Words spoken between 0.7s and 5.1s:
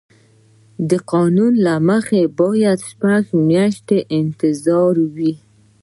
د قانون له مخې باید شپږ میاشتې انتظار